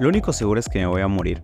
[0.00, 1.42] Lo único seguro es que me voy a morir.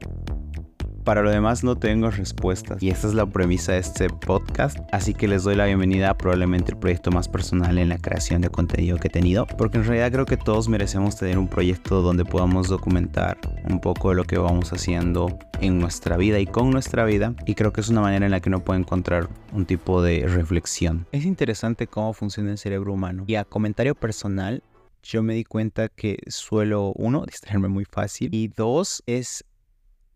[1.04, 2.82] Para lo demás no tengo respuestas.
[2.82, 6.17] Y esta es la premisa de este podcast, así que les doy la bienvenida a
[6.17, 9.84] probablemente el proyecto más personal en la creación de contenido que he tenido, porque en
[9.84, 13.37] realidad creo que todos merecemos tener un proyecto donde podamos documentar
[13.69, 17.34] un poco de lo que vamos haciendo en nuestra vida y con nuestra vida.
[17.45, 20.27] Y creo que es una manera en la que uno puede encontrar un tipo de
[20.27, 21.06] reflexión.
[21.12, 23.24] Es interesante cómo funciona el cerebro humano.
[23.27, 24.62] Y a comentario personal
[25.07, 29.45] yo me di cuenta que suelo, uno, distraerme muy fácil y dos, es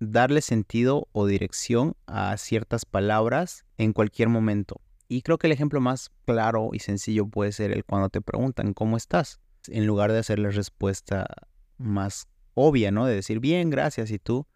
[0.00, 4.80] darle sentido o dirección a ciertas palabras en cualquier momento.
[5.08, 8.72] Y creo que el ejemplo más claro y sencillo puede ser el cuando te preguntan
[8.74, 11.26] cómo estás, en lugar de hacer la respuesta
[11.76, 13.06] más obvia, ¿no?
[13.06, 14.46] De decir bien, gracias y tú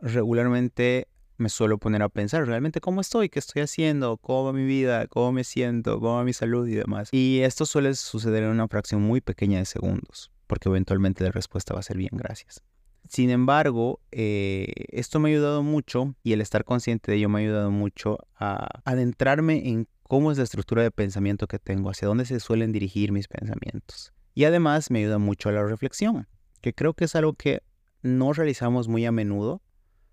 [0.00, 1.08] regularmente
[1.42, 5.06] me suelo poner a pensar realmente cómo estoy, qué estoy haciendo, cómo va mi vida,
[5.08, 7.08] cómo me siento, cómo va mi salud y demás.
[7.12, 11.74] Y esto suele suceder en una fracción muy pequeña de segundos, porque eventualmente la respuesta
[11.74, 12.62] va a ser bien, gracias.
[13.08, 17.40] Sin embargo, eh, esto me ha ayudado mucho y el estar consciente de ello me
[17.40, 22.06] ha ayudado mucho a adentrarme en cómo es la estructura de pensamiento que tengo, hacia
[22.06, 24.12] dónde se suelen dirigir mis pensamientos.
[24.34, 26.28] Y además me ayuda mucho a la reflexión,
[26.60, 27.62] que creo que es algo que
[28.02, 29.62] no realizamos muy a menudo,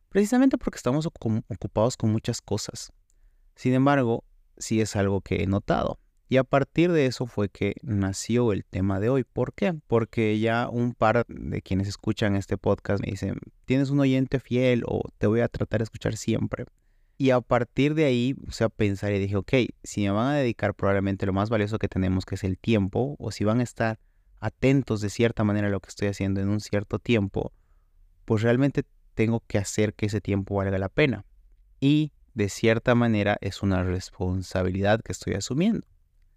[0.09, 2.91] precisamente porque estamos ocupados con muchas cosas.
[3.55, 4.23] Sin embargo,
[4.57, 5.99] sí es algo que he notado.
[6.31, 9.23] Y a partir de eso fue que nació el tema de hoy.
[9.23, 9.73] ¿Por qué?
[9.87, 14.83] Porque ya un par de quienes escuchan este podcast me dicen, tienes un oyente fiel
[14.85, 16.65] o te voy a tratar de escuchar siempre.
[17.17, 20.35] Y a partir de ahí, o sea, pensar y dije, ok, si me van a
[20.35, 23.63] dedicar probablemente lo más valioso que tenemos, que es el tiempo, o si van a
[23.63, 23.99] estar
[24.39, 27.51] atentos de cierta manera a lo que estoy haciendo en un cierto tiempo,
[28.23, 28.83] pues realmente
[29.19, 31.25] tengo que hacer que ese tiempo valga la pena.
[31.79, 35.85] Y de cierta manera es una responsabilidad que estoy asumiendo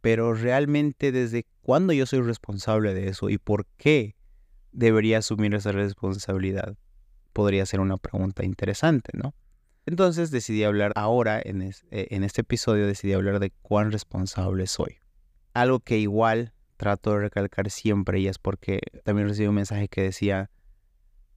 [0.03, 4.17] pero realmente desde cuándo yo soy responsable de eso y por qué
[4.73, 6.77] debería asumir esa responsabilidad,
[7.33, 9.33] podría ser una pregunta interesante, ¿no?
[9.87, 14.99] Entonces decidí hablar ahora, en, eh, este episodio decidí hablar de cuán responsable soy.
[15.55, 20.03] Algo que igual trato de recalcar siempre y es porque también recibí un mensaje que
[20.03, 20.51] decía,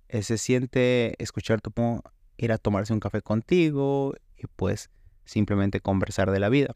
[0.07, 1.71] eh, se siente escuchar tu
[2.37, 4.89] ir a tomarse un café contigo y pues
[5.25, 6.73] simplemente conversar de la vida.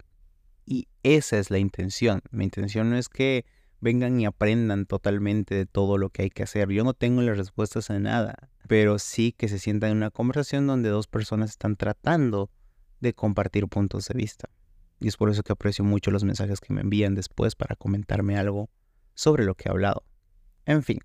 [0.66, 2.22] Y esa es la intención.
[2.32, 3.46] Mi intención no es que
[3.82, 6.70] vengan y aprendan totalmente de todo lo que hay que hacer.
[6.70, 10.68] Yo no tengo las respuestas a nada, pero sí que se sientan en una conversación
[10.68, 12.50] donde dos personas están tratando
[13.00, 14.50] de compartir puntos de vista.
[15.00, 18.38] Y es por eso que aprecio mucho los mensajes que me envían después para comentarme
[18.38, 18.70] algo
[19.14, 20.04] sobre lo que he hablado.
[20.66, 21.00] En fin,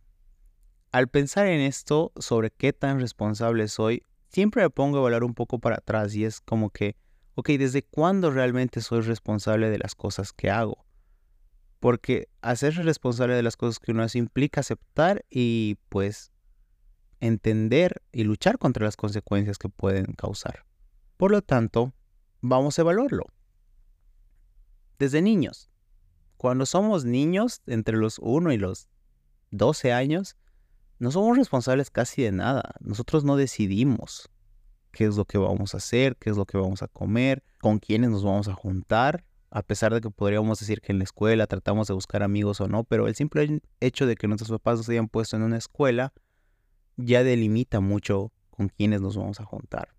[0.94, 5.34] al pensar en esto, sobre qué tan responsable soy, siempre me pongo a volar un
[5.34, 6.94] poco para atrás y es como que
[7.34, 10.86] ok, ¿desde cuándo realmente soy responsable de las cosas que hago?
[11.80, 16.30] Porque hacerse responsable de las cosas que uno hace implica aceptar y pues
[17.18, 20.64] entender y luchar contra las consecuencias que pueden causar.
[21.16, 21.92] Por lo tanto,
[22.40, 23.24] vamos a evaluarlo.
[25.00, 25.72] Desde niños.
[26.36, 28.88] Cuando somos niños, entre los 1 y los
[29.50, 30.36] 12 años,
[30.98, 32.74] no somos responsables casi de nada.
[32.80, 34.30] Nosotros no decidimos
[34.92, 37.78] qué es lo que vamos a hacer, qué es lo que vamos a comer, con
[37.78, 41.46] quiénes nos vamos a juntar, a pesar de que podríamos decir que en la escuela
[41.46, 44.88] tratamos de buscar amigos o no, pero el simple hecho de que nuestros papás nos
[44.88, 46.12] hayan puesto en una escuela
[46.96, 49.94] ya delimita mucho con quiénes nos vamos a juntar.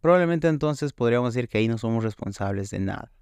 [0.00, 3.12] Probablemente entonces podríamos decir que ahí no somos responsables de nada.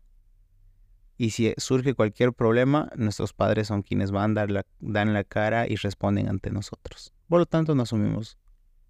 [1.17, 5.25] Y si surge cualquier problema, nuestros padres son quienes van a dar la, dan la
[5.25, 7.13] cara y responden ante nosotros.
[7.29, 8.39] Por lo tanto, no asumimos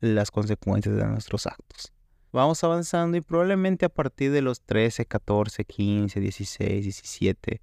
[0.00, 1.92] las consecuencias de nuestros actos
[2.36, 7.62] vamos avanzando y probablemente a partir de los 13, 14, 15, 16, 17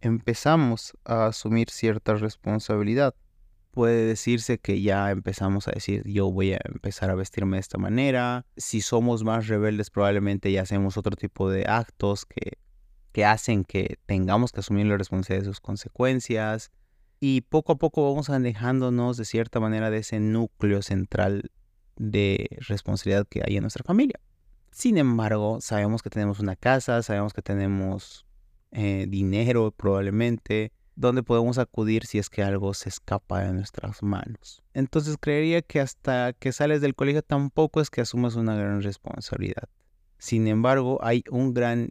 [0.00, 3.14] empezamos a asumir cierta responsabilidad.
[3.72, 7.78] Puede decirse que ya empezamos a decir yo voy a empezar a vestirme de esta
[7.78, 8.46] manera.
[8.56, 12.58] Si somos más rebeldes probablemente ya hacemos otro tipo de actos que,
[13.16, 16.70] que hacen que tengamos que asumir la responsabilidad de sus consecuencias.
[17.18, 21.50] Y poco a poco vamos alejándonos de cierta manera de ese núcleo central
[21.96, 24.20] de responsabilidad que hay en nuestra familia.
[24.70, 28.26] Sin embargo, sabemos que tenemos una casa, sabemos que tenemos
[28.70, 34.62] eh, dinero probablemente, donde podemos acudir si es que algo se escapa de nuestras manos.
[34.74, 39.70] Entonces creería que hasta que sales del colegio tampoco es que asumas una gran responsabilidad.
[40.18, 41.88] Sin embargo, hay un gran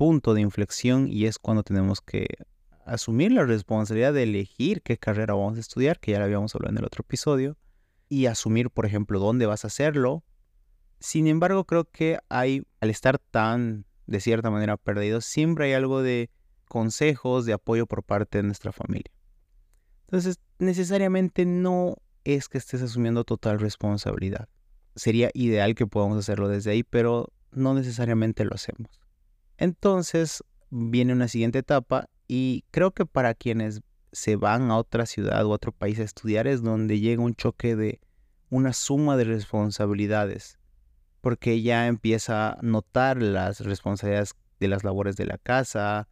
[0.00, 2.26] punto de inflexión y es cuando tenemos que
[2.86, 6.72] asumir la responsabilidad de elegir qué carrera vamos a estudiar, que ya lo habíamos hablado
[6.72, 7.58] en el otro episodio,
[8.08, 10.24] y asumir, por ejemplo, dónde vas a hacerlo.
[11.00, 16.00] Sin embargo, creo que hay, al estar tan, de cierta manera, perdidos, siempre hay algo
[16.00, 16.30] de
[16.66, 19.12] consejos, de apoyo por parte de nuestra familia.
[20.06, 24.48] Entonces, necesariamente no es que estés asumiendo total responsabilidad.
[24.96, 28.99] Sería ideal que podamos hacerlo desde ahí, pero no necesariamente lo hacemos.
[29.60, 35.44] Entonces viene una siguiente etapa y creo que para quienes se van a otra ciudad
[35.44, 38.00] o otro país a estudiar es donde llega un choque de
[38.48, 40.58] una suma de responsabilidades,
[41.20, 46.08] porque ya empieza a notar las responsabilidades de las labores de la casa,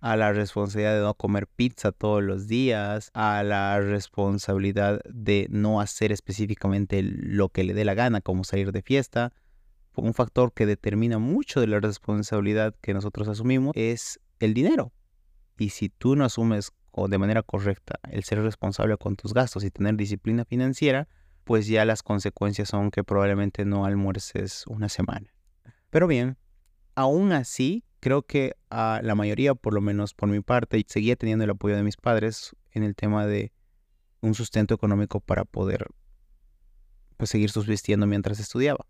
[0.00, 5.80] a la responsabilidad de no comer pizza todos los días, a la responsabilidad de no
[5.80, 9.32] hacer específicamente lo que le dé la gana, como salir de fiesta.
[10.00, 14.92] Un factor que determina mucho de la responsabilidad que nosotros asumimos es el dinero.
[15.58, 16.72] Y si tú no asumes
[17.08, 21.08] de manera correcta el ser responsable con tus gastos y tener disciplina financiera,
[21.44, 25.32] pues ya las consecuencias son que probablemente no almuerces una semana.
[25.90, 26.36] Pero bien,
[26.94, 31.44] aún así, creo que a la mayoría, por lo menos por mi parte, seguía teniendo
[31.44, 33.52] el apoyo de mis padres en el tema de
[34.20, 35.86] un sustento económico para poder
[37.16, 38.86] pues, seguir subsistiendo mientras estudiaba.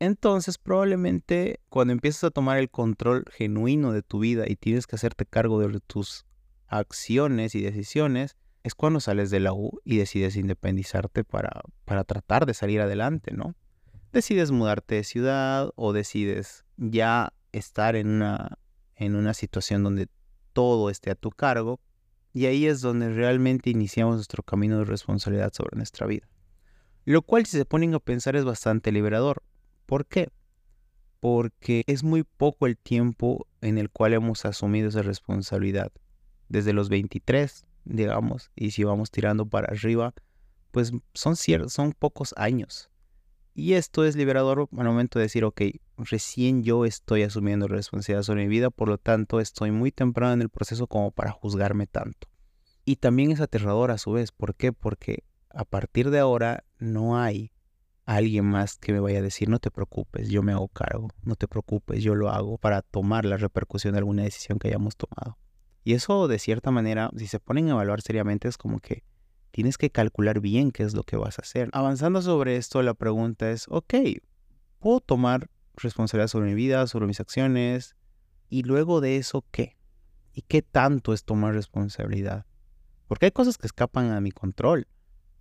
[0.00, 4.96] Entonces, probablemente cuando empiezas a tomar el control genuino de tu vida y tienes que
[4.96, 6.26] hacerte cargo de tus
[6.66, 12.46] acciones y decisiones, es cuando sales de la U y decides independizarte para, para tratar
[12.46, 13.54] de salir adelante, ¿no?
[14.12, 18.58] Decides mudarte de ciudad o decides ya estar en una,
[18.96, 20.08] en una situación donde
[20.52, 21.80] todo esté a tu cargo
[22.32, 26.26] y ahí es donde realmente iniciamos nuestro camino de responsabilidad sobre nuestra vida.
[27.04, 29.42] Lo cual si se ponen a pensar es bastante liberador.
[29.86, 30.30] ¿Por qué?
[31.20, 35.92] Porque es muy poco el tiempo en el cual hemos asumido esa responsabilidad
[36.48, 40.14] desde los 23, digamos, y si vamos tirando para arriba,
[40.70, 41.36] pues son,
[41.68, 42.90] son pocos años.
[43.54, 45.62] Y esto es liberador al momento de decir, ok,
[45.96, 50.42] recién yo estoy asumiendo responsabilidad sobre mi vida, por lo tanto estoy muy temprano en
[50.42, 52.26] el proceso como para juzgarme tanto.
[52.84, 54.72] Y también es aterrador a su vez, ¿por qué?
[54.72, 57.52] Porque a partir de ahora no hay
[58.06, 61.36] alguien más que me vaya a decir, no te preocupes, yo me hago cargo, no
[61.36, 65.38] te preocupes, yo lo hago para tomar la repercusión de alguna decisión que hayamos tomado.
[65.84, 69.04] Y eso de cierta manera, si se ponen a evaluar seriamente, es como que
[69.50, 71.70] tienes que calcular bien qué es lo que vas a hacer.
[71.72, 73.94] Avanzando sobre esto, la pregunta es, ok,
[74.78, 77.96] ¿puedo tomar responsabilidad sobre mi vida, sobre mis acciones?
[78.48, 79.76] Y luego de eso, ¿qué?
[80.32, 82.46] ¿Y qué tanto es tomar responsabilidad?
[83.06, 84.88] Porque hay cosas que escapan a mi control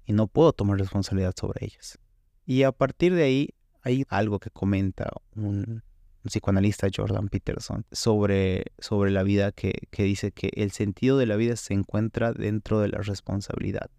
[0.06, 1.98] y no puedo tomar responsabilidad sobre ellas.
[2.46, 3.50] Y a partir de ahí
[3.82, 5.84] hay algo que comenta un,
[6.24, 11.36] psicoanalista Jordan Peterson, sobre, sobre la vida que, que dice que el sentido de la
[11.36, 13.90] vida se encuentra dentro de la responsabilidad.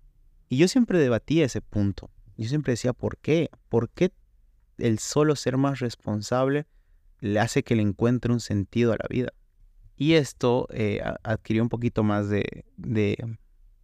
[0.49, 2.11] Y yo siempre debatía ese punto.
[2.37, 3.51] Yo siempre decía, ¿por qué?
[3.69, 4.13] ¿Por qué
[4.79, 6.67] el solo ser más responsable
[7.21, 9.33] le hace que le encuentre un sentido a la vida?
[9.97, 13.17] Y esto eh, adquirió un poquito más de, de,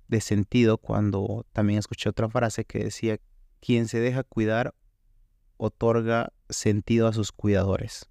[0.08, 3.18] de sentido cuando también escuché otra frase que decía,
[3.60, 4.74] quien se deja cuidar
[5.56, 8.10] otorga sentido a sus cuidadores.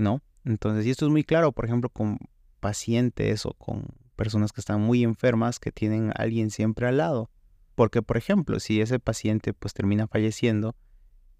[0.00, 0.22] ¿no?
[0.44, 2.18] Entonces, y esto es muy claro, por ejemplo, con
[2.58, 3.86] pacientes o con
[4.16, 7.30] personas que están muy enfermas que tienen a alguien siempre al lado.
[7.74, 10.74] Porque, por ejemplo, si ese paciente pues termina falleciendo,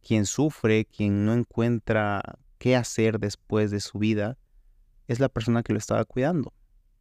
[0.01, 2.23] quien sufre, quien no encuentra
[2.59, 4.39] qué hacer después de su vida,
[5.09, 6.55] es la persona que lo estaba cuidando.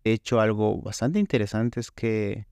[0.04, 2.48] De hecho, algo bastante interesante es que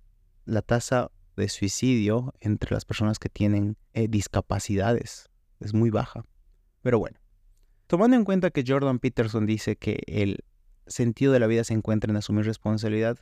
[0.45, 5.29] la tasa de suicidio entre las personas que tienen eh, discapacidades
[5.59, 6.25] es muy baja.
[6.81, 7.19] Pero bueno,
[7.87, 10.43] Tomando en cuenta que Jordan Peterson dice que el
[10.87, 13.17] sentido de la vida se encuentra en asumir responsabilidad,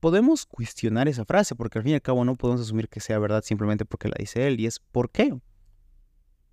[0.00, 3.18] podemos cuestionar esa frase, porque al fin y al cabo no podemos asumir que sea
[3.18, 5.38] verdad simplemente porque la dice él, y es ¿por qué?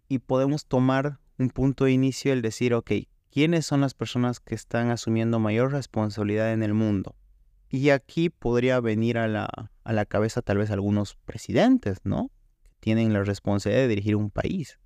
[0.09, 2.91] Y podemos tomar un punto de inicio el decir, ok,
[3.31, 7.15] ¿quiénes son las personas que están asumiendo mayor responsabilidad en el mundo?
[7.69, 12.31] Y aquí podría venir a la, a la cabeza tal vez algunos presidentes, ¿no?
[12.63, 14.79] Que tienen la responsabilidad de dirigir un país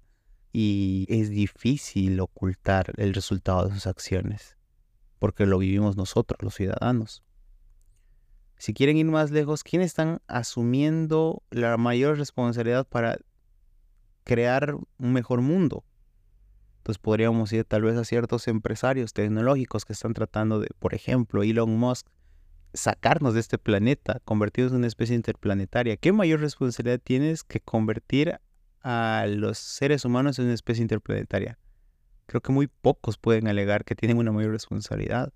[0.51, 4.57] y es difícil ocultar el resultado de sus acciones,
[5.17, 7.23] porque lo vivimos nosotros, los ciudadanos.
[8.57, 13.17] Si quieren ir más lejos, ¿quiénes están asumiendo la mayor responsabilidad para
[14.25, 15.85] crear un mejor mundo?
[16.79, 21.43] Entonces podríamos ir tal vez a ciertos empresarios tecnológicos que están tratando de, por ejemplo,
[21.43, 22.07] Elon Musk,
[22.73, 25.97] sacarnos de este planeta, convertirnos en una especie interplanetaria.
[25.97, 28.39] ¿Qué mayor responsabilidad tienes que convertir
[28.81, 31.57] a los seres humanos en una especie interplanetaria.
[32.25, 35.33] Creo que muy pocos pueden alegar que tienen una mayor responsabilidad.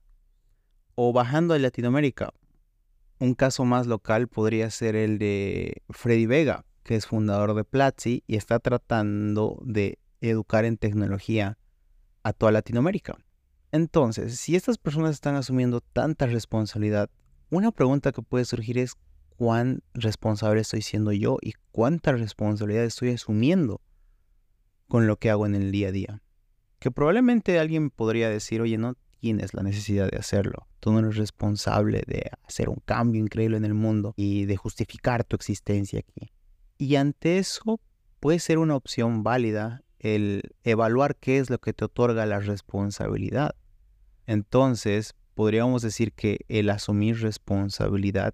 [0.95, 2.33] O bajando a Latinoamérica,
[3.19, 8.23] un caso más local podría ser el de Freddy Vega, que es fundador de Platzi
[8.27, 11.57] y está tratando de educar en tecnología
[12.21, 13.17] a toda Latinoamérica.
[13.71, 17.09] Entonces, si estas personas están asumiendo tanta responsabilidad,
[17.53, 18.95] una pregunta que puede surgir es
[19.37, 23.81] cuán responsable estoy siendo yo y cuánta responsabilidad estoy asumiendo
[24.87, 26.21] con lo que hago en el día a día.
[26.79, 30.67] Que probablemente alguien podría decir, oye, no tienes la necesidad de hacerlo.
[30.79, 35.23] Tú no eres responsable de hacer un cambio increíble en el mundo y de justificar
[35.23, 36.33] tu existencia aquí.
[36.77, 37.79] Y ante eso
[38.19, 43.55] puede ser una opción válida el evaluar qué es lo que te otorga la responsabilidad.
[44.25, 48.33] Entonces, podríamos decir que el asumir responsabilidad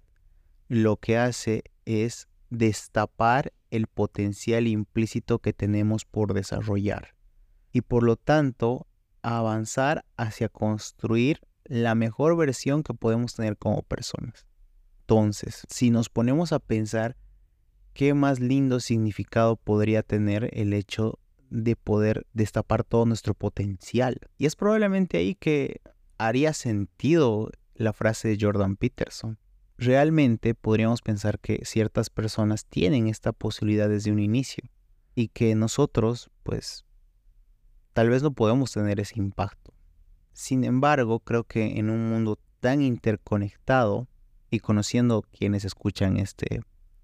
[0.68, 7.14] lo que hace es destapar el potencial implícito que tenemos por desarrollar
[7.72, 8.86] y por lo tanto
[9.22, 14.46] avanzar hacia construir la mejor versión que podemos tener como personas.
[15.02, 17.16] Entonces, si nos ponemos a pensar
[17.92, 21.18] qué más lindo significado podría tener el hecho
[21.50, 24.18] de poder destapar todo nuestro potencial.
[24.38, 25.80] Y es probablemente ahí que
[26.20, 29.38] haría sentido la frase de Jordan Peterson.
[29.78, 34.62] Realmente podríamos pensar que ciertas personas tienen esta posibilidad desde un inicio
[35.14, 36.84] y que nosotros, pues,
[37.94, 39.72] tal vez no podemos tener ese impacto.
[40.34, 44.06] Sin embargo, creo que en un mundo tan interconectado
[44.50, 46.60] y conociendo quienes escuchan este,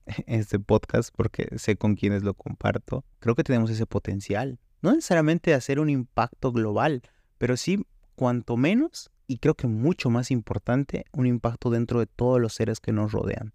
[0.27, 4.59] este podcast, porque sé con quienes lo comparto, creo que tenemos ese potencial.
[4.83, 7.01] No necesariamente hacer un impacto global,
[7.39, 7.83] pero sí
[8.17, 12.81] cuanto menos, y creo que mucho más importante, un impacto dentro de todos los seres
[12.81, 13.53] que nos rodean.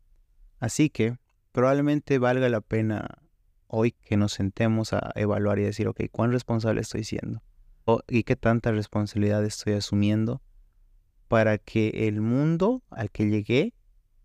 [0.60, 1.18] Así que
[1.52, 3.18] probablemente valga la pena
[3.68, 7.42] hoy que nos sentemos a evaluar y decir, ok, ¿cuán responsable estoy siendo?
[8.08, 10.42] ¿Y qué tanta responsabilidad estoy asumiendo
[11.28, 13.74] para que el mundo al que llegué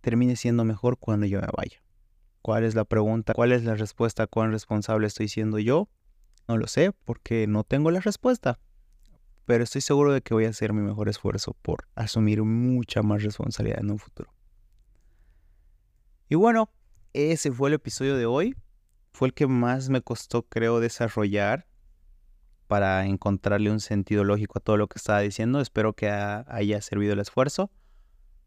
[0.00, 1.82] termine siendo mejor cuando yo me vaya?
[2.42, 3.32] ¿Cuál es la pregunta?
[3.32, 4.26] ¿Cuál es la respuesta?
[4.26, 5.88] ¿Cuán responsable estoy siendo yo?
[6.46, 8.60] No lo sé porque no tengo la respuesta
[9.46, 13.22] pero estoy seguro de que voy a hacer mi mejor esfuerzo por asumir mucha más
[13.22, 14.32] responsabilidad en un futuro.
[16.28, 16.68] Y bueno,
[17.12, 18.56] ese fue el episodio de hoy.
[19.12, 21.66] Fue el que más me costó, creo, desarrollar
[22.66, 25.60] para encontrarle un sentido lógico a todo lo que estaba diciendo.
[25.60, 27.70] Espero que haya servido el esfuerzo.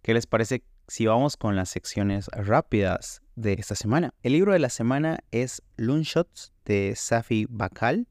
[0.01, 4.13] ¿Qué les parece si vamos con las secciones rápidas de esta semana?
[4.21, 8.05] El libro de la semana es Loonshots de Safi Bakal.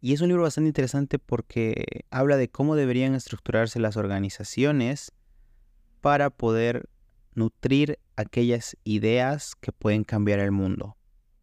[0.00, 5.12] Y es un libro bastante interesante porque habla de cómo deberían estructurarse las organizaciones
[6.00, 6.88] para poder
[7.34, 10.96] nutrir aquellas ideas que pueden cambiar el mundo.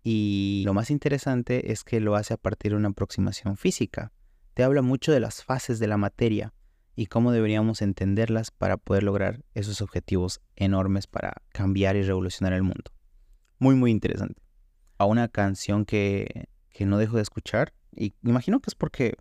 [0.03, 4.11] Y lo más interesante es que lo hace a partir de una aproximación física.
[4.55, 6.53] Te habla mucho de las fases de la materia
[6.95, 12.63] y cómo deberíamos entenderlas para poder lograr esos objetivos enormes para cambiar y revolucionar el
[12.63, 12.91] mundo.
[13.59, 14.41] Muy, muy interesante.
[14.97, 19.15] A una canción que, que no dejo de escuchar y imagino que es porque,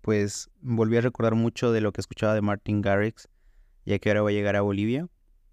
[0.00, 3.28] pues, volví a recordar mucho de lo que escuchaba de Martin Garrix,
[3.84, 5.06] ya que ahora voy a llegar a Bolivia.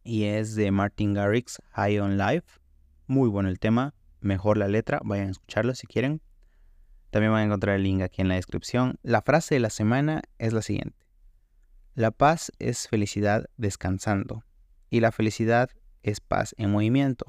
[0.04, 2.60] Y es de Martin Garrix, High on Life.
[3.08, 6.22] Muy bueno el tema, mejor la letra, vayan a escucharlo si quieren.
[7.10, 8.98] También van a encontrar el link aquí en la descripción.
[9.04, 11.06] La frase de la semana es la siguiente.
[11.94, 14.46] La paz es felicidad descansando
[14.89, 15.70] y la felicidad
[16.04, 17.25] es paz en movimiento.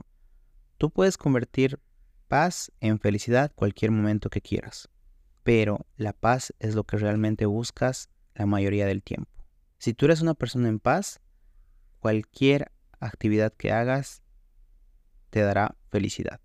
[0.76, 1.80] Tú puedes convertir
[2.28, 4.88] paz en felicidad cualquier momento que quieras
[5.42, 9.30] pero la paz es lo que realmente buscas la mayoría del tiempo.
[9.78, 11.20] Si tú eres una persona en paz,
[12.00, 14.22] cualquier actividad que hagas
[15.30, 16.40] te dará felicidad.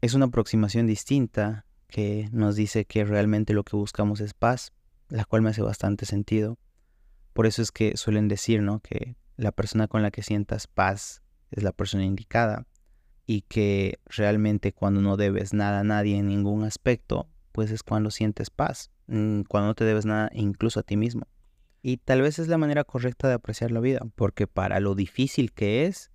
[0.00, 4.72] Es una aproximación distinta que nos dice que realmente lo que buscamos es paz,
[5.08, 6.58] la cual me hace bastante sentido.
[7.32, 8.80] Por eso es que suelen decir, ¿no?
[8.80, 12.66] Que la persona con la que sientas paz es la persona indicada
[13.26, 18.10] y que realmente cuando no debes nada a nadie en ningún aspecto, pues es cuando
[18.10, 21.26] sientes paz, mm, cuando no te debes nada incluso a ti mismo.
[21.82, 25.52] Y tal vez es la manera correcta de apreciar la vida, porque para lo difícil
[25.52, 26.10] que es,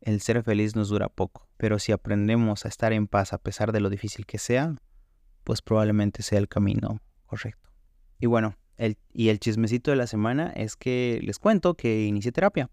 [0.00, 1.48] el ser feliz nos dura poco.
[1.56, 4.76] Pero si aprendemos a estar en paz a pesar de lo difícil que sea,
[5.44, 7.70] pues probablemente sea el camino correcto.
[8.20, 12.32] Y bueno, el, y el chismecito de la semana es que les cuento que inicié
[12.32, 12.70] terapia.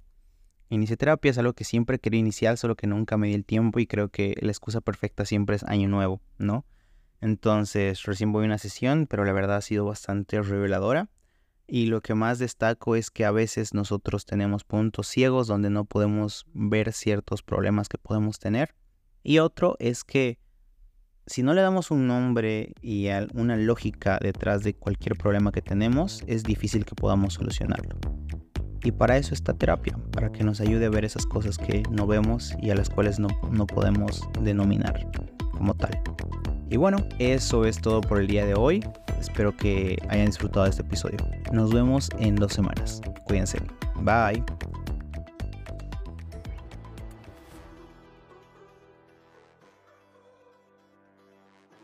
[0.69, 3.79] Inicié terapia es algo que siempre quería iniciar, solo que nunca me di el tiempo
[3.79, 6.65] y creo que la excusa perfecta siempre es año nuevo, ¿no?
[7.21, 11.09] Entonces recién voy a una sesión, pero la verdad ha sido bastante reveladora.
[11.67, 15.85] Y lo que más destaco es que a veces nosotros tenemos puntos ciegos donde no
[15.85, 18.75] podemos ver ciertos problemas que podemos tener.
[19.23, 20.37] Y otro es que
[21.25, 26.23] si no le damos un nombre y una lógica detrás de cualquier problema que tenemos,
[26.27, 27.97] es difícil que podamos solucionarlo.
[28.83, 32.05] Y para eso está terapia, para que nos ayude a ver esas cosas que no
[32.05, 35.09] vemos y a las cuales no, no podemos denominar
[35.51, 35.99] como tal.
[36.69, 38.83] Y bueno, eso es todo por el día de hoy.
[39.19, 41.17] Espero que hayan disfrutado de este episodio.
[41.51, 43.01] Nos vemos en dos semanas.
[43.25, 43.59] Cuídense.
[44.01, 44.43] Bye.